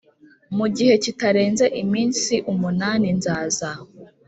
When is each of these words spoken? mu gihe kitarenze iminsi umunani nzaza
mu 0.57 0.65
gihe 0.75 0.93
kitarenze 1.03 1.65
iminsi 1.83 2.33
umunani 2.51 3.07
nzaza 3.17 3.69